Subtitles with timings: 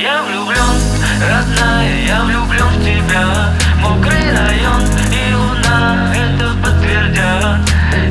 [0.00, 0.78] Я влюблен,
[1.20, 3.52] родная, я влюблен в тебя.
[3.80, 7.58] Мокрый район и луна это подтвердят.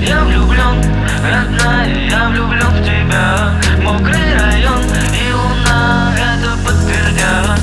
[0.01, 0.83] Я влюблен,
[1.23, 3.53] родная, я влюблен в тебя.
[3.81, 4.81] Мокрый район
[5.15, 7.61] и луна это подтвердят.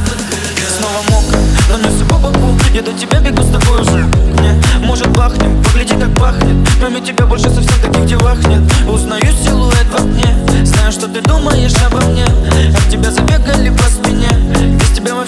[0.79, 1.38] Снова мокро,
[1.68, 4.06] но не все по боку Я до тебя бегу с тобой уже.
[4.38, 6.66] Мне может бахнем, погляди как пахнет.
[6.80, 8.62] Кроме тебя больше совсем таких делах нет.
[8.88, 10.34] Узнаю силуэт в окне.
[10.64, 12.25] Знаю, что ты думаешь обо мне.
[12.25, 13.23] От тебя забегали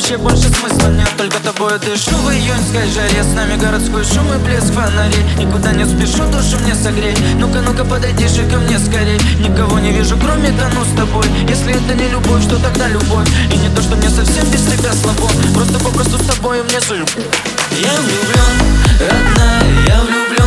[0.06, 2.14] вообще больше смысла нет Только тобой дышу.
[2.16, 5.24] В июньской жаре С нами городской шум и блеск фонарей.
[5.36, 7.16] Никуда не спешу, душу мне согрей.
[7.40, 9.18] Ну-ка, ну-ка, подойди же ко мне скорей.
[9.40, 11.26] Никого не вижу, кроме тону с тобой.
[11.48, 13.28] Если это не любовь, что тогда любовь?
[13.52, 15.28] И не то, что мне совсем без тебя слабо.
[15.54, 17.08] Просто попросту с тобой мне жив
[17.72, 18.56] Я влюблен,
[19.00, 20.45] родная, я влюблен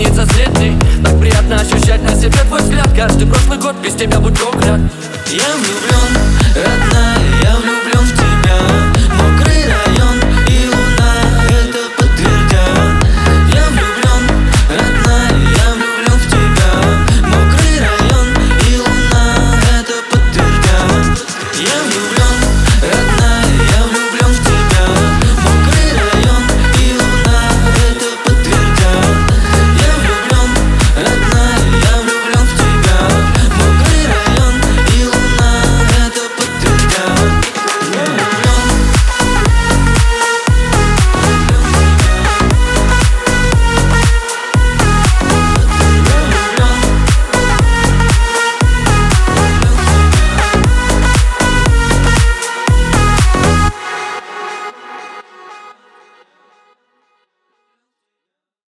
[0.00, 2.88] нашей останется след дней Так приятно ощущать на себе твой взгляд.
[2.96, 4.80] Каждый прошлый год без тебя будь проклят.
[5.30, 5.99] Я влюблен,